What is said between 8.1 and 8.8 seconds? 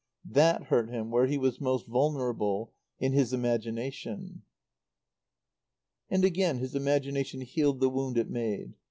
it made.